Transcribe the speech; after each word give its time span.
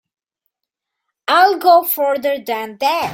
I'll 1.27 1.57
go 1.59 1.83
further 1.83 2.39
than 2.43 2.77
that. 2.79 3.09